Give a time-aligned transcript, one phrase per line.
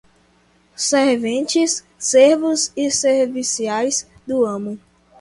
[0.75, 4.79] Serventes, servos e serviçais do amo